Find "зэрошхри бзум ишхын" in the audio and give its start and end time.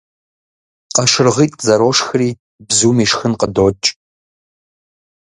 1.65-3.33